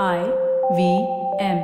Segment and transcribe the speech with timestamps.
[0.00, 0.22] I
[0.74, 1.06] V
[1.38, 1.58] M.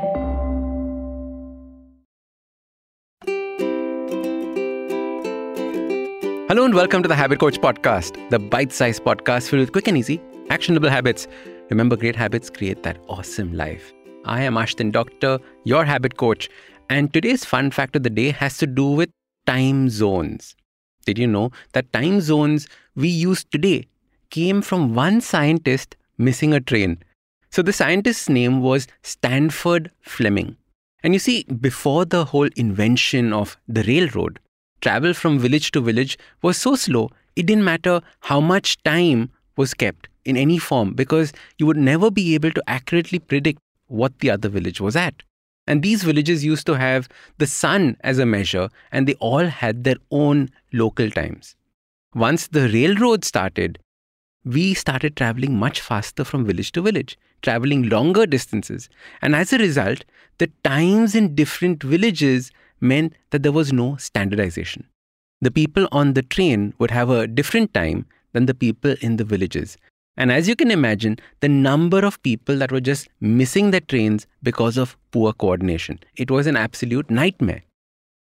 [6.46, 9.88] Hello and welcome to the Habit Coach Podcast, the bite sized podcast filled with quick
[9.88, 10.20] and easy,
[10.50, 11.26] actionable habits.
[11.70, 13.94] Remember, great habits create that awesome life.
[14.26, 16.50] I am Ashdin Doctor, your habit coach,
[16.90, 19.08] and today's fun fact of the day has to do with
[19.46, 20.54] time zones.
[21.06, 23.88] Did you know that time zones we use today
[24.28, 27.02] came from one scientist missing a train?
[27.50, 30.56] So the scientist's name was Sandford Fleming.
[31.02, 34.38] And you see, before the whole invention of the railroad,
[34.80, 39.74] travel from village to village was so slow, it didn't matter how much time was
[39.74, 44.30] kept in any form because you would never be able to accurately predict what the
[44.30, 45.22] other village was at.
[45.66, 47.08] And these villages used to have
[47.38, 51.54] the sun as a measure, and they all had their own local times.
[52.14, 53.78] Once the railroad started,
[54.48, 58.88] we started traveling much faster from village to village, traveling longer distances.
[59.20, 60.04] And as a result,
[60.38, 64.88] the times in different villages meant that there was no standardization.
[65.42, 69.24] The people on the train would have a different time than the people in the
[69.24, 69.76] villages.
[70.16, 74.26] And as you can imagine, the number of people that were just missing their trains
[74.42, 76.00] because of poor coordination.
[76.16, 77.64] It was an absolute nightmare.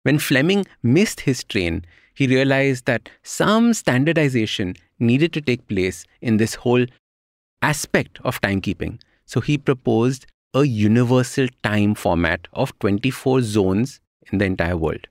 [0.03, 1.85] When Fleming missed his train,
[2.15, 6.87] he realized that some standardization needed to take place in this whole
[7.63, 9.01] aspect of timekeeping.
[9.27, 14.01] So he proposed a universal time format of 24 zones
[14.33, 15.07] in the entire world.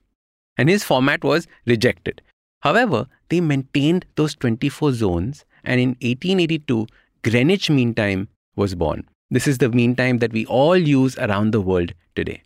[0.57, 2.21] And his format was rejected.
[2.61, 6.87] However, they maintained those 24 zones, and in 1882,
[7.23, 9.07] Greenwich Mean Time was born.
[9.31, 12.41] This is the mean time that we all use around the world today.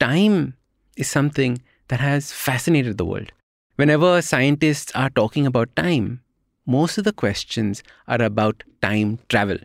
[0.00, 0.54] Time
[0.96, 3.30] is something that has fascinated the world.
[3.76, 6.22] Whenever scientists are talking about time,
[6.66, 9.58] most of the questions are about time travel.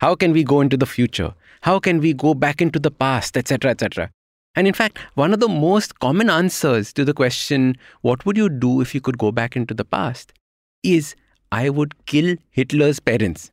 [0.00, 1.34] How can we go into the future?
[1.62, 4.10] How can we go back into the past, etc., etc.?
[4.56, 8.48] And in fact, one of the most common answers to the question, what would you
[8.48, 10.32] do if you could go back into the past,
[10.82, 11.16] is
[11.50, 13.50] I would kill Hitler's parents.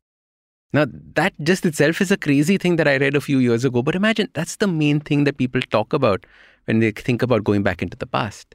[0.72, 3.82] Now, that just itself is a crazy thing that I read a few years ago,
[3.82, 6.24] but imagine that's the main thing that people talk about
[6.64, 8.54] when they think about going back into the past.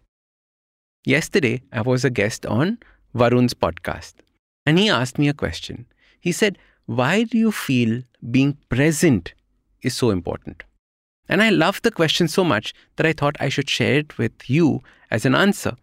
[1.06, 2.80] Yesterday, I was a guest on
[3.18, 4.14] Varun's podcast,
[4.66, 5.86] and he asked me a question.
[6.20, 9.34] He said, Why do you feel being present
[9.82, 10.64] is so important?
[11.30, 14.50] And I loved the question so much that I thought I should share it with
[14.50, 15.76] you as an answer.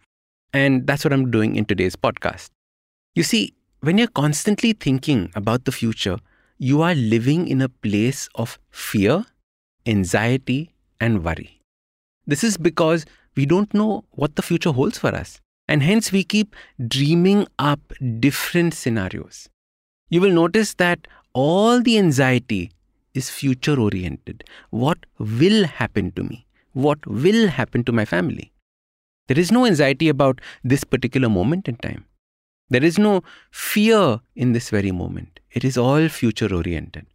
[0.53, 2.51] And that's what I'm doing in today's podcast.
[3.15, 6.19] You see, when you're constantly thinking about the future,
[6.59, 9.25] you are living in a place of fear,
[9.87, 11.61] anxiety, and worry.
[12.27, 13.05] This is because
[13.37, 15.41] we don't know what the future holds for us.
[15.69, 16.55] And hence, we keep
[16.89, 17.81] dreaming up
[18.21, 19.49] different scenarios.
[20.11, 22.71] You will notice that all the anxiety
[23.15, 24.45] is future oriented.
[24.71, 26.47] What will happen to me?
[26.73, 28.53] What will happen to my family?
[29.29, 32.05] There is no anxiety about this particular moment in time.
[32.69, 35.41] There is no fear in this very moment.
[35.53, 37.07] It is all future oriented.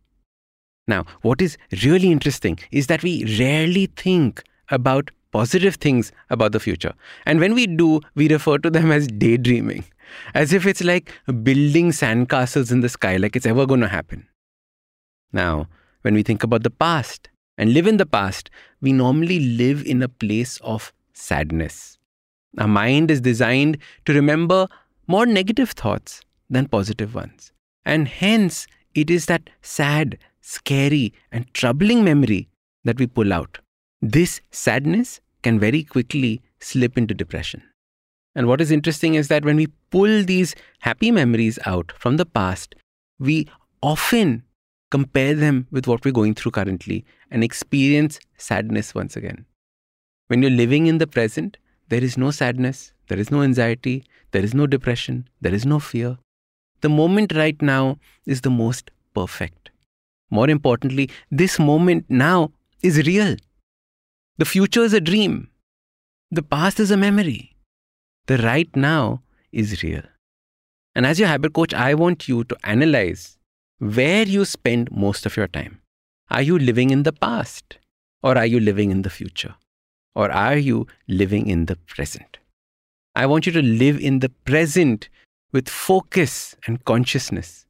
[0.88, 6.60] Now, what is really interesting is that we rarely think about positive things about the
[6.60, 6.94] future.
[7.26, 9.86] And when we do, we refer to them as daydreaming,
[10.34, 11.12] as if it's like
[11.44, 14.28] building sandcastles in the sky, like it's ever going to happen.
[15.32, 15.68] Now,
[16.02, 18.50] when we think about the past and live in the past,
[18.82, 21.98] we normally live in a place of sadness.
[22.58, 24.68] Our mind is designed to remember
[25.08, 27.52] more negative thoughts than positive ones.
[27.86, 32.50] And hence, it is that sad, scary, and troubling memory
[32.84, 33.60] that we pull out.
[34.02, 37.64] This sadness can very quickly slip into depression.
[38.36, 42.26] And what is interesting is that when we pull these happy memories out from the
[42.26, 42.76] past,
[43.20, 43.48] we
[43.82, 44.44] often
[44.90, 49.46] compare them with what we're going through currently, and experience sadness once again.
[50.28, 51.58] When you're living in the present,
[51.90, 55.80] there is no sadness, there is no anxiety, there is no depression, there is no
[55.80, 56.18] fear.
[56.82, 59.70] The moment right now is the most perfect.
[60.32, 62.52] More importantly, this moment now
[62.82, 63.36] is real.
[64.40, 65.50] The future is a dream.
[66.32, 67.58] The past is a memory.
[68.28, 69.22] The right now
[69.52, 70.04] is real.
[70.96, 73.38] And as your habit coach, I want you to analyze
[73.80, 75.82] where you spend most of your time.
[76.32, 77.80] Are you living in the past?
[78.24, 79.56] Or are you living in the future?
[80.16, 82.38] Or are you living in the present?
[83.18, 85.10] I want you to live in the present
[85.52, 87.66] with focus and consciousness.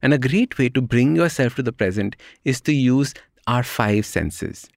[0.00, 2.14] And a great way to bring yourself to the present
[2.44, 3.14] is to use
[3.48, 4.68] our five senses.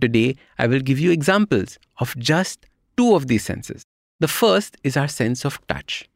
[0.00, 2.66] Today, I will give you examples of just
[2.96, 3.82] two of these senses.
[4.20, 6.08] The first is our sense of touch.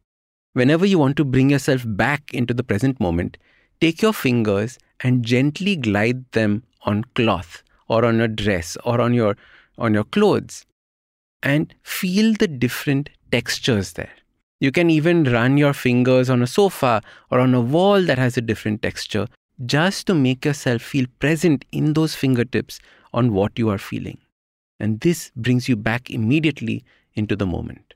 [0.53, 3.37] Whenever you want to bring yourself back into the present moment,
[3.81, 9.13] take your fingers and gently glide them on cloth or on a dress or on
[9.13, 9.37] your
[9.79, 10.65] on your clothes
[11.43, 14.13] and feel the different textures there.
[14.59, 18.39] You can even run your fingers on a sofa or on a wall that has
[18.39, 19.27] a different texture
[19.67, 22.79] just to make yourself feel present in those fingertips
[23.17, 24.19] on what you are feeling.
[24.79, 26.85] And this brings you back immediately
[27.15, 27.95] into the moment.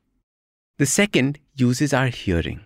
[0.78, 2.64] The second uses our hearing.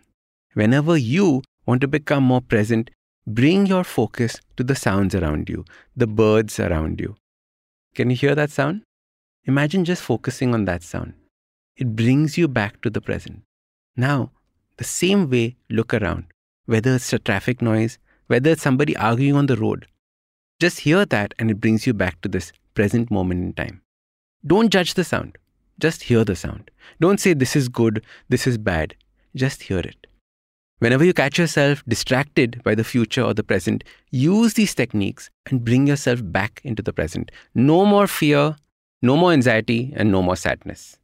[0.55, 2.91] Whenever you want to become more present,
[3.27, 5.65] bring your focus to the sounds around you,
[5.97, 7.17] the birds around you.
[7.97, 8.83] Can you hear that sound?
[9.47, 11.15] Imagine just focusing on that sound.
[11.77, 13.43] It brings you back to the present.
[13.97, 14.31] Now,
[14.77, 16.27] the same way, look around,
[16.67, 17.99] whether it's a traffic noise,
[18.29, 19.87] whether it's somebody arguing on the road.
[20.65, 23.83] Just hear that and it brings you back to this present moment in time.
[24.47, 25.37] Don't judge the sound.
[25.79, 26.71] Just hear the sound.
[26.99, 28.95] Don't say this is good, this is bad.
[29.37, 30.07] Just hear it.
[30.79, 35.67] Whenever you catch yourself distracted by the future or the present, use these techniques and
[35.67, 37.31] bring yourself back into the present.
[37.55, 38.57] No more fear,
[39.03, 40.99] no more anxiety, and no more sadness.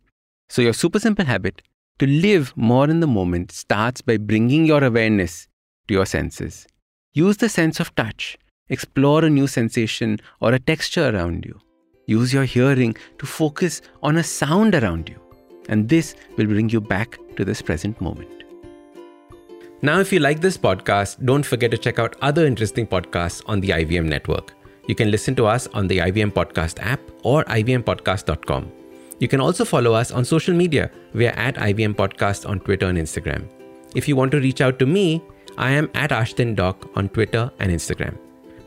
[0.49, 1.61] So, your super simple habit
[1.99, 5.49] to live more in the moment starts by bringing your awareness
[5.89, 6.67] to your senses.
[7.12, 8.39] Use the sense of touch,
[8.71, 11.61] explore a new sensation or a texture around you.
[12.07, 15.21] Use your hearing to focus on a sound around you,
[15.69, 18.45] and this will bring you back to this present moment.
[19.83, 23.61] Now, if you like this podcast, don't forget to check out other interesting podcasts on
[23.61, 24.53] the IVM network.
[24.89, 28.73] You can listen to us on the IVM Podcast app or ivmpodcast.com.
[29.21, 30.91] You can also follow us on social media.
[31.15, 33.49] We are at IVM Podcast on Twitter and Instagram.
[33.95, 35.23] If you want to reach out to me,
[35.59, 38.19] I am at Ashdin Doc on Twitter and Instagram.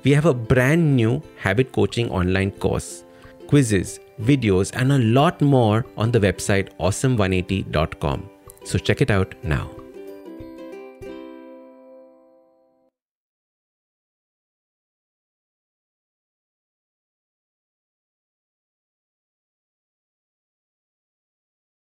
[0.04, 3.06] We have a brand new habit coaching online course,
[3.48, 8.30] quizzes, videos, and a lot more on the website awesome180.com.
[8.66, 9.70] So check it out now.